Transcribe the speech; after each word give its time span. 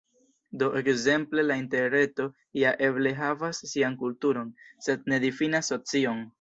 Do 0.61 0.69
ekzemple 0.79 1.43
la 1.49 1.57
Interreto 1.63 2.27
ja 2.61 2.73
eble 2.89 3.13
havas 3.21 3.63
sian 3.75 4.01
kulturon, 4.03 4.53
sed 4.89 5.09
ne 5.15 5.25
difinas 5.29 5.75
socion. 5.77 6.29